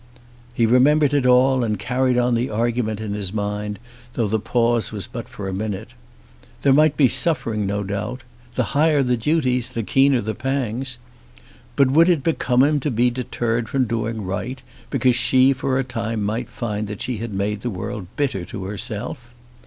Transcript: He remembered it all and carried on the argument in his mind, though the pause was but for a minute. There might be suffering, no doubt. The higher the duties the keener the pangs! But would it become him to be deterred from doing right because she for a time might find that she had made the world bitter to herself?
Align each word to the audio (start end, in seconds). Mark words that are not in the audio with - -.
He 0.55 0.65
remembered 0.65 1.13
it 1.13 1.27
all 1.27 1.63
and 1.63 1.77
carried 1.77 2.17
on 2.17 2.33
the 2.33 2.49
argument 2.49 2.99
in 2.99 3.13
his 3.13 3.31
mind, 3.31 3.77
though 4.13 4.25
the 4.27 4.39
pause 4.39 4.91
was 4.91 5.05
but 5.05 5.29
for 5.29 5.47
a 5.47 5.53
minute. 5.53 5.93
There 6.63 6.73
might 6.73 6.97
be 6.97 7.07
suffering, 7.07 7.67
no 7.67 7.83
doubt. 7.83 8.23
The 8.55 8.63
higher 8.73 9.03
the 9.03 9.15
duties 9.15 9.69
the 9.69 9.83
keener 9.83 10.19
the 10.19 10.33
pangs! 10.33 10.97
But 11.75 11.91
would 11.91 12.09
it 12.09 12.23
become 12.23 12.63
him 12.63 12.79
to 12.79 12.89
be 12.89 13.11
deterred 13.11 13.69
from 13.69 13.85
doing 13.85 14.23
right 14.23 14.63
because 14.89 15.15
she 15.15 15.53
for 15.53 15.77
a 15.77 15.83
time 15.83 16.23
might 16.23 16.49
find 16.49 16.87
that 16.87 17.03
she 17.03 17.17
had 17.17 17.31
made 17.31 17.61
the 17.61 17.69
world 17.69 18.07
bitter 18.15 18.43
to 18.45 18.63
herself? 18.63 19.35